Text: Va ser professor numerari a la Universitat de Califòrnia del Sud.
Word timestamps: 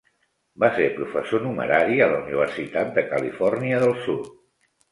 Va 0.61 0.69
ser 0.77 0.87
professor 0.95 1.43
numerari 1.49 2.01
a 2.03 2.09
la 2.13 2.23
Universitat 2.23 2.91
de 2.99 3.07
Califòrnia 3.13 3.87
del 3.87 3.97
Sud. 4.09 4.37